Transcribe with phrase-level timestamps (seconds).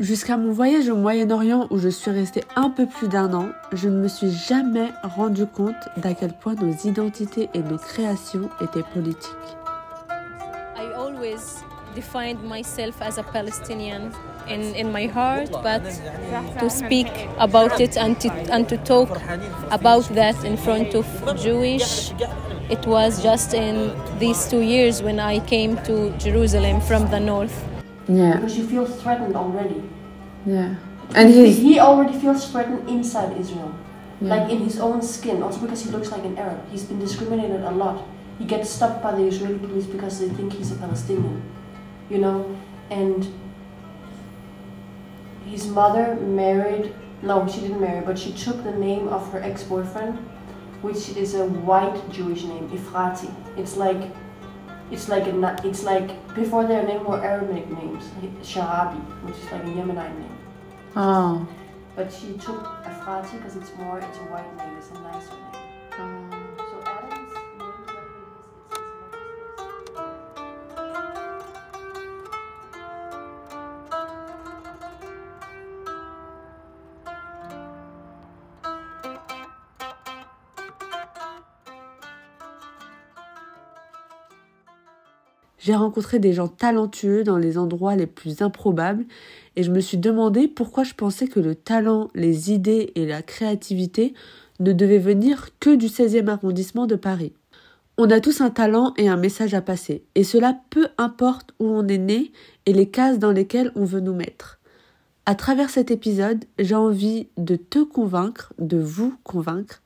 [0.00, 3.90] Jusqu'à mon voyage au Moyen-Orient où je suis restée un peu plus d'un an, je
[3.90, 8.82] ne me suis jamais rendu compte d'à quel point nos identités et nos créations étaient
[8.94, 9.28] politiques.
[10.74, 11.62] I always
[11.94, 14.10] defined myself as a Palestinian
[14.48, 15.82] in, in my heart, but
[16.58, 17.08] to speak
[17.38, 19.10] about it and to, and to talk
[19.70, 21.04] about that in front of
[21.36, 22.12] Jewish,
[22.70, 27.69] it was just in these two years when I came to Jerusalem from the north.
[28.18, 29.80] Yeah, Because you feel threatened already.
[30.46, 30.74] yeah.
[31.14, 33.72] And He, he's he already feels threatened inside Israel.
[34.20, 34.34] Yeah.
[34.34, 36.60] Like in his own skin, also because he looks like an Arab.
[36.72, 37.96] He's been discriminated a lot.
[38.38, 41.42] He gets stopped by the Israeli police because they think he's a Palestinian.
[42.12, 42.38] You know?
[42.90, 43.26] And
[45.46, 49.62] his mother married, no, she didn't marry, but she took the name of her ex
[49.64, 50.16] boyfriend,
[50.82, 53.30] which is a white Jewish name, Ifrati.
[53.56, 54.00] It's like.
[54.90, 58.04] It's like a, it's like before their name were Arabic names,
[58.42, 60.38] Sharabi, which is like a Yemenite name.
[60.96, 61.46] oh.
[61.96, 65.34] But she took Afrati because it's more, it's a white name, it's a nicer
[85.60, 89.04] J'ai rencontré des gens talentueux dans les endroits les plus improbables
[89.56, 93.20] et je me suis demandé pourquoi je pensais que le talent, les idées et la
[93.20, 94.14] créativité
[94.58, 97.34] ne devaient venir que du 16e arrondissement de Paris.
[97.98, 101.66] On a tous un talent et un message à passer, et cela peu importe où
[101.66, 102.32] on est né
[102.64, 104.60] et les cases dans lesquelles on veut nous mettre.
[105.26, 109.82] À travers cet épisode, j'ai envie de te convaincre, de vous convaincre,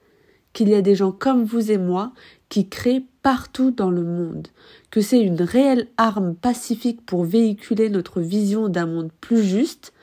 [0.53, 2.13] qu'il y a des gens comme vous et moi
[2.49, 4.49] qui créent partout dans le monde,
[4.91, 9.95] que c'est une réelle arme pacifique pour véhiculer notre vision d'un monde plus juste,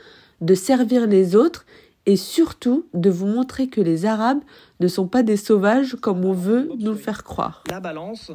[0.42, 1.68] de servir les autres
[2.08, 4.42] et surtout de vous montrer que les Arabes
[4.80, 7.64] ne sont pas des sauvages comme on veut nous faire croire.
[7.70, 8.32] La Balance,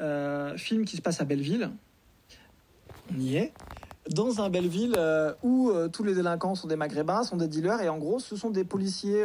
[0.00, 1.70] euh, film qui se passe à Belleville.
[3.14, 3.52] On y est.
[4.10, 7.80] Dans un Belleville euh, où euh, tous les délinquants sont des maghrébins, sont des dealers,
[7.82, 9.24] et en gros, ce sont des policiers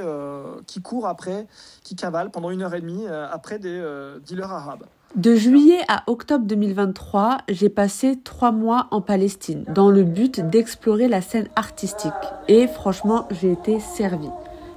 [0.68, 1.48] qui courent après,
[1.84, 3.84] qui cavalent pendant une heure et demie après des
[4.24, 4.86] dealers arabes.
[5.16, 11.08] De juillet à octobre 2023, j'ai passé trois mois en Palestine dans le but d'explorer
[11.08, 12.12] la scène artistique.
[12.48, 14.30] Et franchement, j'ai été servie.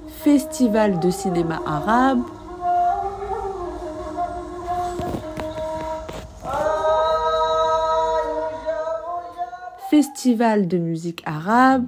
[0.07, 2.23] Festival de cinéma arabe,
[9.91, 11.85] festival de musique arabe,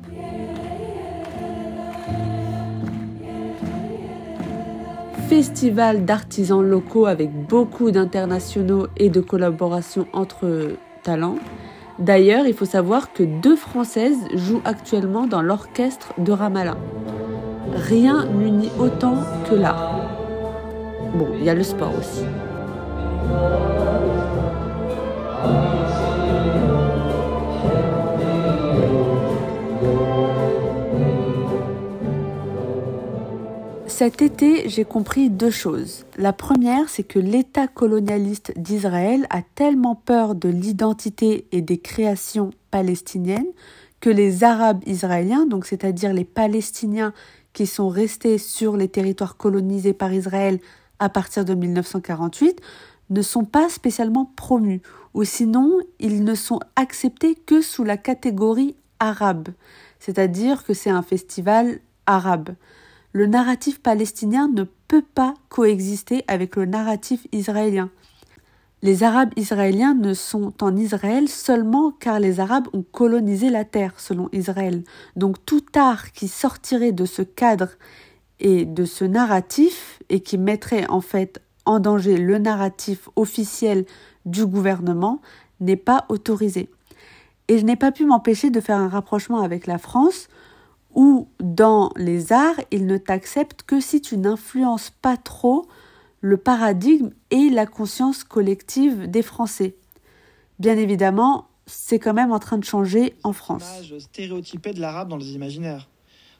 [5.35, 11.35] festival d'artisans locaux avec beaucoup d'internationaux et de collaborations entre talents.
[11.99, 16.77] D'ailleurs, il faut savoir que deux Françaises jouent actuellement dans l'orchestre de Ramallah.
[17.75, 19.17] Rien n'unit autant
[19.49, 19.99] que l'art.
[21.15, 22.23] Bon, il y a le sport aussi.
[33.97, 36.05] Cet été, j'ai compris deux choses.
[36.17, 42.51] La première, c'est que l'État colonialiste d'Israël a tellement peur de l'identité et des créations
[42.71, 43.47] palestiniennes
[44.01, 47.13] que les Arabes israéliens, donc c'est-à-dire les Palestiniens
[47.53, 50.59] qui sont restés sur les territoires colonisés par Israël
[50.99, 52.59] à partir de 1948,
[53.11, 54.81] ne sont pas spécialement promus,
[55.13, 59.47] ou sinon ils ne sont acceptés que sous la catégorie arabe,
[59.99, 62.55] c'est-à-dire que c'est un festival arabe
[63.15, 67.89] le narratif palestinien ne peut pas coexister avec le narratif israélien.
[68.81, 73.93] Les Arabes israéliens ne sont en Israël seulement car les Arabes ont colonisé la terre,
[74.01, 74.83] selon Israël.
[75.15, 77.69] Donc tout art qui sortirait de ce cadre
[78.41, 83.85] et de ce narratif, et qui mettrait en fait en danger le narratif officiel
[84.25, 85.21] du gouvernement,
[85.61, 86.69] n'est pas autorisé.
[87.47, 90.27] Et je n'ai pas pu m'empêcher de faire un rapprochement avec la France,
[90.95, 95.67] où dans les arts, ils ne t'acceptent que si tu n'influences pas trop
[96.21, 99.75] le paradigme et la conscience collective des Français.
[100.57, 103.63] Bien évidemment, c'est quand même en train de changer en France.
[103.83, 105.87] Image stéréotypée de l'arabe dans les imaginaires.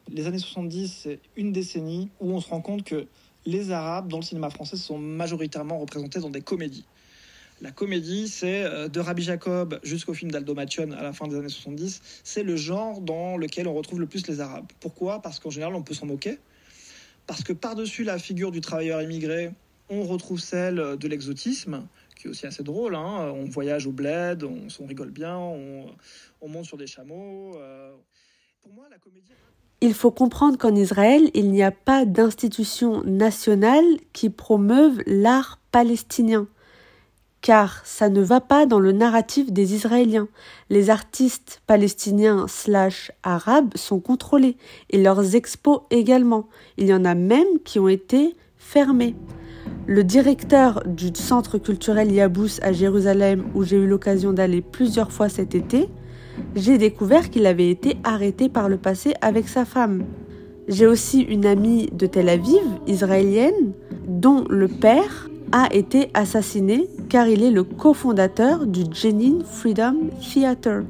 [0.10, 3.08] Les années 70, c'est une décennie où on se rend compte que
[3.46, 6.86] les arabes dans le cinéma français sont majoritairement représentés dans des comédies.
[7.62, 11.38] La comédie, c'est euh, de Rabbi Jacob jusqu'au film d'Aldo Machon à la fin des
[11.38, 14.68] années 70, c'est le genre dans lequel on retrouve le plus les Arabes.
[14.82, 15.22] Pourquoi?
[15.22, 16.38] Parce qu'en général, on peut s'en moquer.
[17.28, 19.52] Parce que par-dessus la figure du travailleur immigré,
[19.90, 21.88] on retrouve celle de l'exotisme,
[22.18, 22.96] qui est aussi assez drôle.
[22.96, 23.32] hein.
[23.34, 25.86] On voyage au bled, on, rigole bien, on,
[26.42, 27.56] on monte sur des chameaux.
[27.58, 27.94] euh.
[29.82, 36.48] Il faut comprendre qu'en Israël, il n'y a pas d'institution nationale qui promeuve l'art palestinien
[37.46, 40.28] car ça ne va pas dans le narratif des Israéliens.
[40.72, 44.58] Les artistes palestiniens slash arabes sont contrôlés,
[44.90, 46.48] et leurs expos également.
[46.78, 49.14] Il y en a même qui ont été fermés.
[49.86, 55.30] Le directeur du centre culturel Yabous à Jérusalem, où j'ai eu l'occasion d'aller plusieurs fois
[55.30, 55.88] cet été,
[56.56, 60.04] j'ai découvert qu'il avait été arrêté par le passé avec sa femme.
[60.68, 63.74] J'ai aussi une amie de Tel Aviv, israélienne,
[64.08, 70.84] dont le père a été assassiné car il est le cofondateur du Jenin Freedom Theater.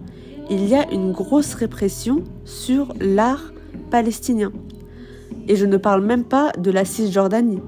[0.50, 3.54] Il y a une grosse répression sur l'art
[3.92, 4.52] palestinien.
[5.48, 7.62] Et je ne parle même pas de la Cisjordanie.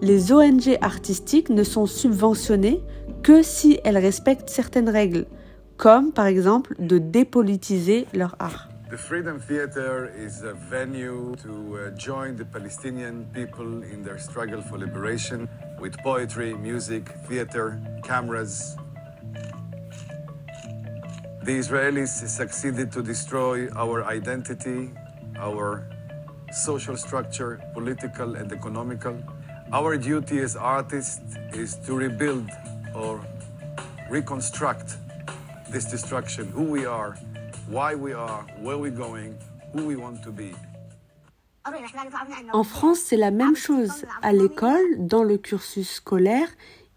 [0.00, 2.80] Les ONG artistiques ne sont subventionnées
[3.22, 5.26] que si elles respectent certaines règles,
[5.76, 8.68] comme par exemple de dépolitiser leur art.
[8.90, 14.60] The Freedom Theater is a venue to uh, join the Palestinian people in their struggle
[14.60, 15.48] for liberation
[15.82, 18.76] with poetry, music, theater, cameras.
[21.42, 24.92] The Israelis succeeded to destroy our identity,
[25.36, 25.84] our
[26.52, 29.18] social structure, political and economical.
[29.72, 32.48] Our duty as artists is to rebuild
[32.94, 33.20] or
[34.08, 34.98] reconstruct
[35.68, 37.18] this destruction, who we are,
[42.52, 44.04] En France, c'est la même chose.
[44.22, 46.48] À l'école, dans le cursus scolaire,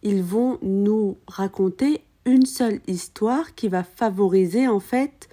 [0.02, 5.30] ils vont nous raconter une seule histoire qui va favoriser en fait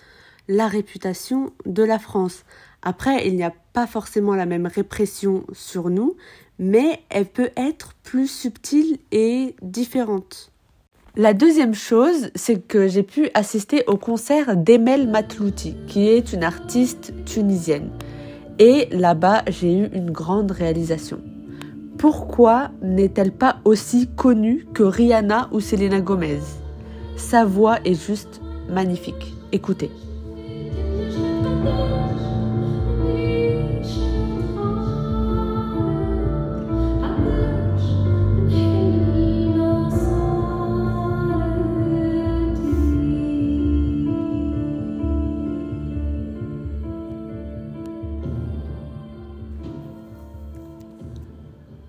[0.49, 2.45] la réputation de la France.
[2.83, 6.17] Après, il n'y a pas forcément la même répression sur nous,
[6.59, 10.51] mais elle peut être plus subtile et différente.
[11.17, 16.43] La deuxième chose, c'est que j'ai pu assister au concert d'Emel Matlouti, qui est une
[16.43, 17.91] artiste tunisienne.
[18.65, 21.19] Et là-bas, j'ai eu une grande réalisation.
[21.99, 26.39] Pourquoi n'est-elle pas aussi connue que Rihanna ou Selena Gomez?
[27.17, 29.35] Sa voix est juste magnifique.
[29.51, 29.91] Écoutez.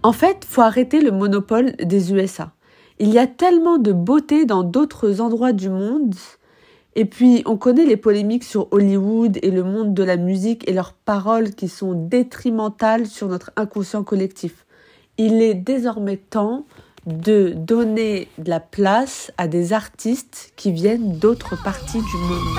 [0.03, 2.51] En fait, faut arrêter le monopole des USA.
[2.99, 6.13] Il y a tellement de beauté dans d'autres endroits du monde.
[6.95, 10.73] Et puis, on connaît les polémiques sur Hollywood et le monde de la musique et
[10.73, 14.65] leurs paroles qui sont détrimentales sur notre inconscient collectif.
[15.17, 16.65] Il est désormais temps
[17.05, 22.57] de donner de la place à des artistes qui viennent d'autres parties du monde.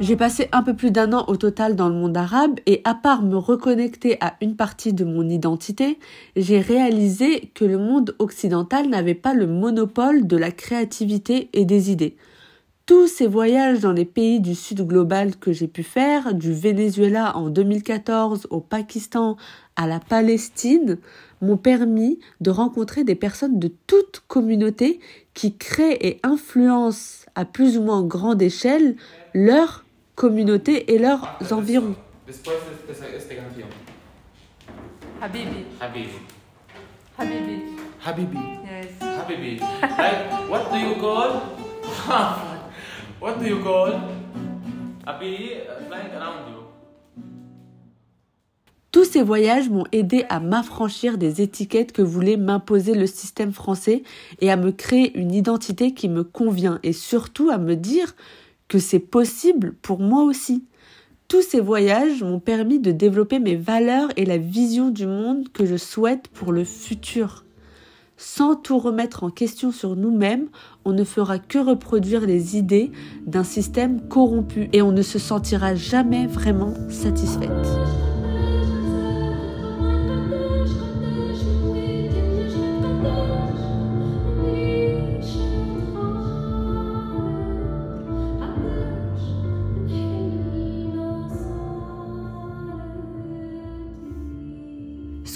[0.00, 2.94] J'ai passé un peu plus d'un an au total dans le monde arabe et à
[2.94, 5.98] part me reconnecter à une partie de mon identité,
[6.36, 11.90] j'ai réalisé que le monde occidental n'avait pas le monopole de la créativité et des
[11.90, 12.16] idées.
[12.86, 17.36] Tous ces voyages dans les pays du sud global que j'ai pu faire, du Venezuela
[17.36, 19.36] en 2014 au Pakistan
[19.76, 20.96] à la Palestine,
[21.42, 24.98] m'ont permis de rencontrer des personnes de toute communauté
[25.40, 28.96] qui créent et influencent à plus ou moins grande échelle
[29.32, 31.94] leur communauté et leurs environs.
[35.22, 35.64] Habibi.
[35.80, 36.08] Habibi.
[37.16, 37.56] Habibi.
[38.04, 38.36] Habibi.
[38.36, 38.88] Yes.
[39.00, 39.60] Habibi.
[39.80, 41.40] Like, what do you call?
[43.18, 43.92] what do you call?
[45.06, 46.59] Habibi flying around you.
[49.00, 54.02] Tous ces voyages m'ont aidé à m'affranchir des étiquettes que voulait m'imposer le système français
[54.42, 58.14] et à me créer une identité qui me convient et surtout à me dire
[58.68, 60.64] que c'est possible pour moi aussi.
[61.28, 65.64] Tous ces voyages m'ont permis de développer mes valeurs et la vision du monde que
[65.64, 67.46] je souhaite pour le futur.
[68.18, 70.48] Sans tout remettre en question sur nous-mêmes,
[70.84, 72.92] on ne fera que reproduire les idées
[73.24, 78.09] d'un système corrompu et on ne se sentira jamais vraiment satisfaite.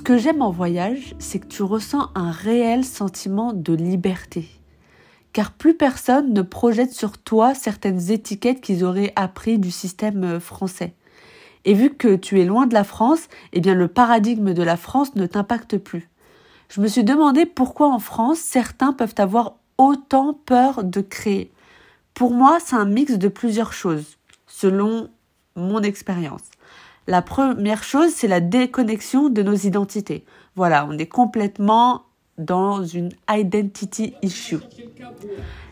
[0.04, 4.46] Que j'aime en voyage, c'est que tu ressens un réel sentiment de liberté.
[5.32, 10.40] Car plus personne ne projette sur toi certaines étiquettes qu'ils auraient appris du système euh,
[10.40, 10.94] français.
[11.64, 14.76] Et vu que tu es loin de la France, eh bien le paradigme de la
[14.76, 16.11] France ne t'impacte plus.
[16.68, 21.50] Je me suis demandé pourquoi en France certains peuvent avoir autant peur de créer.
[22.12, 25.08] Pour moi, c'est un mix de plusieurs choses, selon
[25.56, 26.42] mon expérience.
[27.06, 30.25] La première chose, c'est la déconnexion de nos identités.
[30.56, 32.04] Voilà, on est complètement
[32.38, 34.58] dans une identity issue.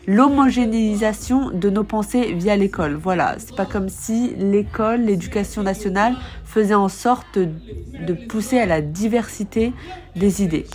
[0.07, 2.95] L'homogénéisation de nos pensées via l'école.
[2.95, 8.81] Voilà, c'est pas comme si l'école, l'éducation nationale faisait en sorte de pousser à la
[8.81, 9.73] diversité
[10.15, 10.67] des idées.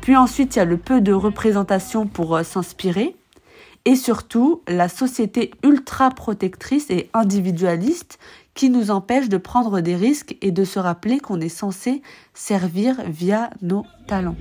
[0.00, 3.16] Puis ensuite, il y a le peu de représentation pour euh, s'inspirer.
[3.86, 8.18] Et surtout, la société ultra protectrice et individualiste
[8.54, 12.96] qui nous empêche de prendre des risques et de se rappeler qu'on est censé servir
[13.06, 14.36] via nos talents.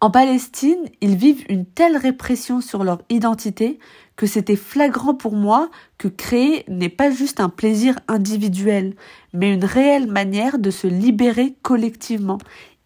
[0.00, 3.78] En Palestine, ils vivent une telle répression sur leur identité
[4.16, 8.94] que c'était flagrant pour moi que créer n'est pas juste un plaisir individuel,
[9.32, 12.38] mais une réelle manière de se libérer collectivement.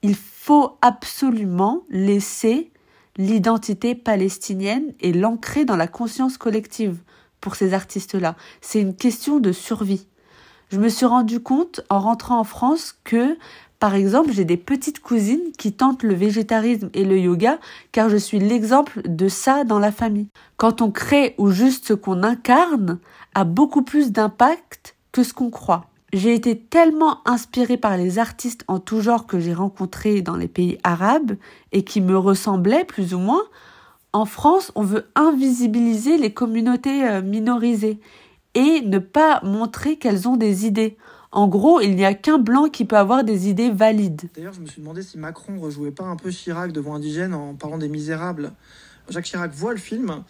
[0.02, 2.70] Il faut absolument laisser
[3.18, 6.98] l'identité palestinienne et l'ancrer dans la conscience collective
[7.40, 8.36] pour ces artistes-là.
[8.60, 10.06] C'est une question de survie.
[10.70, 13.36] Je me suis rendu compte en rentrant en France que,
[13.78, 17.58] par exemple, j'ai des petites cousines qui tentent le végétarisme et le yoga
[17.92, 20.28] car je suis l'exemple de ça dans la famille.
[20.56, 22.98] Quand on crée ou juste ce qu'on incarne
[23.34, 25.86] a beaucoup plus d'impact que ce qu'on croit.
[26.12, 30.48] J'ai été tellement inspirée par les artistes en tout genre que j'ai rencontrés dans les
[30.48, 31.32] pays arabes
[31.72, 33.42] et qui me ressemblaient plus ou moins.
[34.14, 38.00] En France, on veut invisibiliser les communautés euh, minorisées
[38.54, 40.96] et ne pas montrer qu'elles ont des idées.
[41.30, 44.30] En gros, il n'y a qu'un blanc qui peut avoir des idées valides.
[44.34, 47.54] D'ailleurs, je me suis demandé si Macron rejouait pas un peu Chirac devant indigène en
[47.54, 48.52] parlant des misérables.
[49.10, 50.22] Jacques Chirac voit le film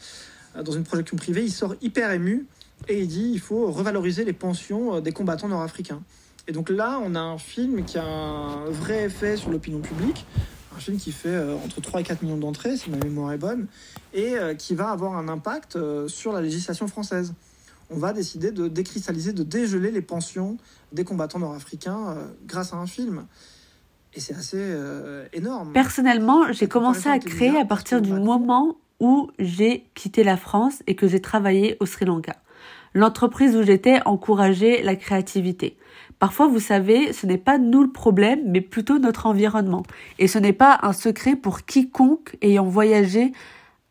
[0.56, 2.46] euh, dans une projection privée, il sort hyper ému
[2.86, 6.02] et il dit il faut revaloriser les pensions euh, des combattants nord-africains.
[6.46, 10.24] Et donc là, on a un film qui a un vrai effet sur l'opinion publique,
[10.74, 13.38] un film qui fait euh, entre 3 et 4 millions d'entrées, si ma mémoire est
[13.38, 13.66] bonne,
[14.14, 17.34] et euh, qui va avoir un impact sur la législation française.
[17.90, 20.58] On va décider de décristalliser, de dégeler les pensions
[20.92, 23.24] des combattants nord-africains grâce à un film.
[24.12, 24.76] Et c'est assez
[25.32, 25.72] énorme.
[25.72, 30.94] Personnellement, j'ai commencé à créer à partir du moment où j'ai quitté la France et
[30.96, 32.36] que j'ai travaillé au Sri Lanka.
[32.98, 35.76] L'entreprise où j'étais encourageait la créativité.
[36.18, 39.84] Parfois, vous savez, ce n'est pas nous le problème, mais plutôt notre environnement.
[40.18, 43.30] Et ce n'est pas un secret pour quiconque ayant voyagé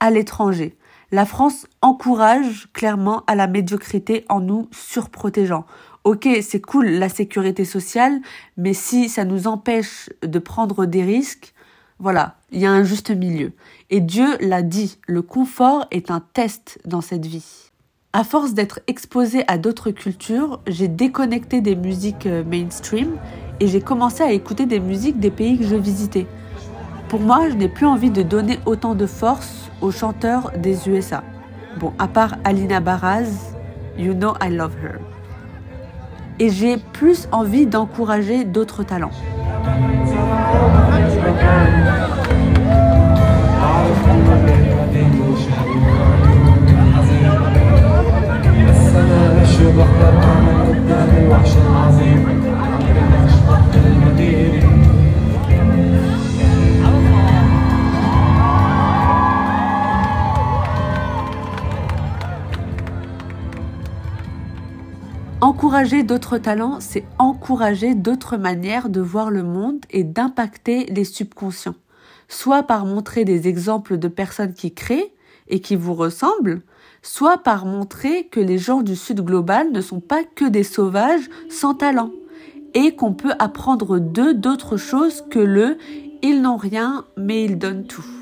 [0.02, 0.76] à l'étranger.
[1.14, 5.66] La France encourage clairement à la médiocrité en nous surprotégeant.
[6.04, 8.20] Ok, c'est cool la sécurité sociale,
[8.58, 11.54] mais si ça nous empêche de prendre des risques,
[11.98, 13.54] voilà, il y a un juste milieu.
[13.90, 17.67] Et Dieu l'a dit, le confort est un test dans cette vie.
[18.14, 23.18] À force d'être exposée à d'autres cultures, j'ai déconnecté des musiques euh, mainstream
[23.60, 26.26] et j'ai commencé à écouter des musiques des pays que je visitais.
[27.10, 31.22] Pour moi, je n'ai plus envie de donner autant de force aux chanteurs des USA.
[31.80, 33.56] Bon, à part Alina Baraz,
[33.98, 35.00] You Know I Love Her.
[36.40, 39.12] Et j'ai plus envie d'encourager d'autres talents.
[65.78, 71.76] Encourager d'autres talents, c'est encourager d'autres manières de voir le monde et d'impacter les subconscients.
[72.28, 75.14] Soit par montrer des exemples de personnes qui créent
[75.50, 76.64] et qui vous ressemblent,
[77.04, 81.30] soit par montrer que les gens du Sud global ne sont pas que des sauvages
[81.48, 82.10] sans talent,
[82.74, 85.78] et qu'on peut apprendre d'eux d'autres choses que le
[86.24, 88.17] ils n'ont rien mais ils donnent tout.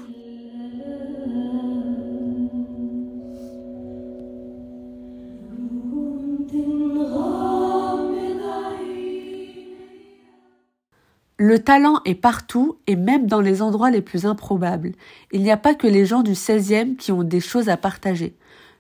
[11.47, 14.93] Le talent est partout et même dans les endroits les plus improbables.
[15.31, 18.35] Il n'y a pas que les gens du 16e qui ont des choses à partager.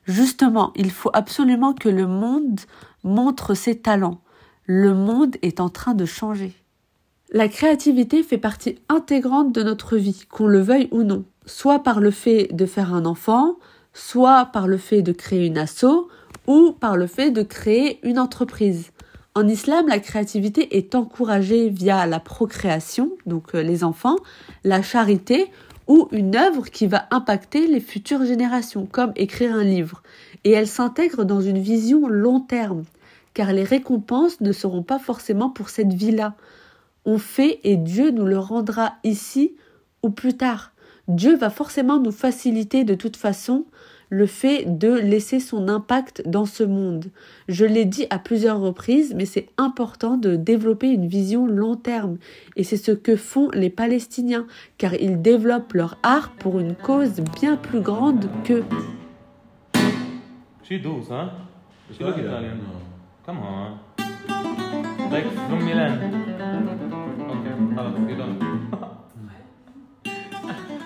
[0.07, 2.59] Justement, il faut absolument que le monde
[3.03, 4.19] montre ses talents.
[4.65, 6.55] Le monde est en train de changer.
[7.31, 11.99] La créativité fait partie intégrante de notre vie, qu'on le veuille ou non, soit par
[11.99, 13.57] le fait de faire un enfant,
[13.93, 16.09] soit par le fait de créer une asso,
[16.47, 18.91] ou par le fait de créer une entreprise.
[19.37, 24.15] En islam, la créativité est encouragée via la procréation, donc euh, les enfants,
[24.63, 25.51] la charité
[25.87, 30.03] ou une œuvre qui va impacter les futures générations, comme écrire un livre.
[30.45, 32.85] Et elle s'intègre dans une vision long terme,
[33.33, 36.35] car les récompenses ne seront pas forcément pour cette vie-là.
[37.03, 39.53] On fait et Dieu nous le rendra ici
[40.01, 40.71] ou plus tard.
[41.09, 43.65] Dieu va forcément nous faciliter de toute façon
[44.09, 47.05] le fait de laisser son impact dans ce monde.
[47.47, 52.17] Je l'ai dit à plusieurs reprises, mais c'est important de développer une vision long terme.
[52.55, 54.47] Et c'est ce que font les Palestiniens,
[54.77, 58.63] car ils développent leur art pour une cause bien plus grande que...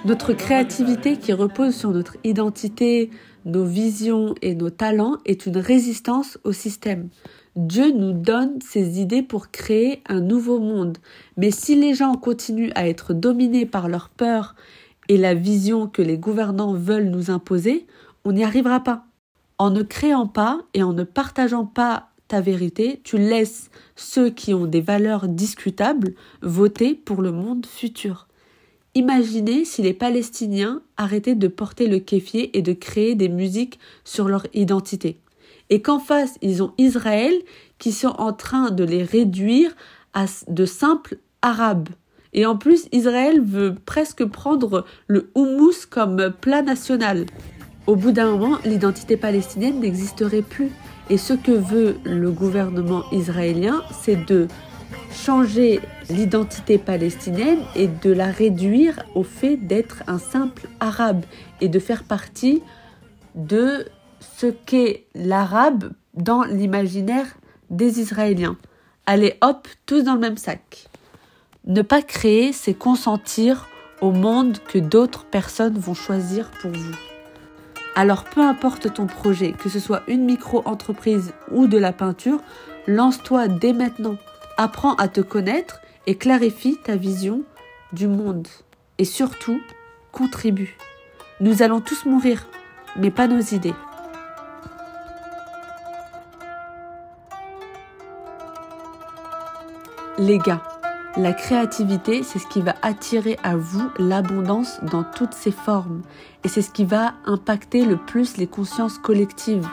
[0.05, 3.09] Notre créativité qui repose sur notre identité,
[3.43, 7.09] nos visions et nos talents est une résistance au système.
[7.57, 10.97] Dieu nous donne ses idées pour créer un nouveau monde.
[11.35, 14.55] Mais si les gens continuent à être dominés par leur peur
[15.09, 17.85] et la vision que les gouvernants veulent nous imposer,
[18.23, 19.03] on n'y arrivera pas.
[19.57, 24.53] En ne créant pas et en ne partageant pas ta vérité, tu laisses ceux qui
[24.53, 28.28] ont des valeurs discutables voter pour le monde futur.
[28.95, 34.27] Imaginez si les Palestiniens arrêtaient de porter le kéfier et de créer des musiques sur
[34.27, 35.19] leur identité.
[35.69, 37.33] Et qu'en face, ils ont Israël
[37.77, 39.75] qui sont en train de les réduire
[40.13, 41.89] à de simples arabes.
[42.33, 47.25] Et en plus, Israël veut presque prendre le houmous comme plat national.
[47.87, 50.71] Au bout d'un moment, l'identité palestinienne n'existerait plus.
[51.09, 54.47] Et ce que veut le gouvernement israélien, c'est de
[55.11, 61.25] changer l'identité palestinienne et de la réduire au fait d'être un simple arabe
[61.61, 62.61] et de faire partie
[63.35, 63.85] de
[64.19, 67.27] ce qu'est l'arabe dans l'imaginaire
[67.69, 68.57] des Israéliens.
[69.05, 70.87] Allez hop, tous dans le même sac.
[71.65, 73.67] Ne pas créer, c'est consentir
[74.01, 76.95] au monde que d'autres personnes vont choisir pour vous.
[77.95, 82.39] Alors peu importe ton projet, que ce soit une micro-entreprise ou de la peinture,
[82.87, 84.17] lance-toi dès maintenant.
[84.61, 87.43] Apprends à te connaître et clarifie ta vision
[87.93, 88.45] du monde.
[88.97, 89.61] Et surtout,
[90.11, 90.75] contribue.
[91.39, 92.45] Nous allons tous mourir,
[92.97, 93.73] mais pas nos idées.
[100.17, 100.61] Les gars,
[101.15, 106.01] la créativité, c'est ce qui va attirer à vous l'abondance dans toutes ses formes.
[106.43, 109.69] Et c'est ce qui va impacter le plus les consciences collectives.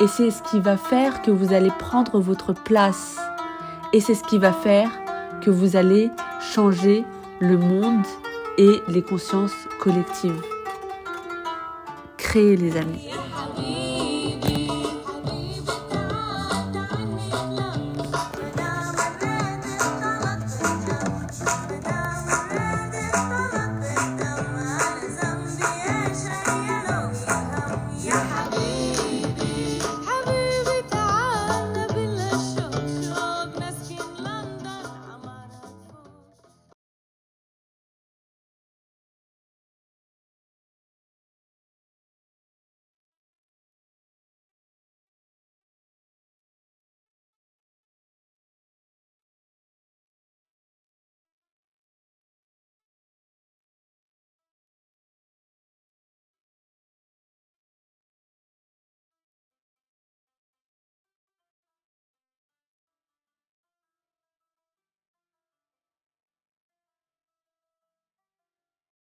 [0.00, 3.18] Et c'est ce qui va faire que vous allez prendre votre place.
[3.92, 4.90] Et c'est ce qui va faire
[5.42, 6.10] que vous allez
[6.54, 7.04] changer
[7.40, 8.06] le monde
[8.58, 10.42] et les consciences collectives.
[12.16, 13.10] Créez les amis.